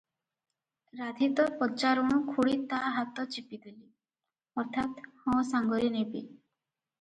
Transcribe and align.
ରାଧୀ 1.01 1.27
ନ 1.33 1.43
ପଚାରୁଣୁ 1.59 2.17
ଖୁଡ଼ି 2.29 2.55
ତା 2.71 2.79
ହାତ 2.95 3.27
ଚିପିଦେଲେ- 3.35 3.85
ଅର୍ଥାତ, 4.63 5.05
ହଁ 5.27 5.37
ସାଙ୍ଗରେ 5.53 5.93
ନେବେ। 5.99 6.25